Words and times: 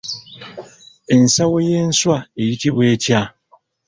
Ensawo 1.15 1.57
y'enswa 1.69 2.17
eyitibwa 2.41 2.83
etya? 2.93 3.21